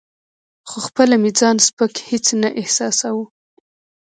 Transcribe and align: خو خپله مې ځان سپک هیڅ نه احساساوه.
خو 0.69 0.77
خپله 0.87 1.15
مې 1.21 1.31
ځان 1.39 1.55
سپک 1.67 1.93
هیڅ 2.09 2.25
نه 2.41 2.49
احساساوه. 2.61 3.25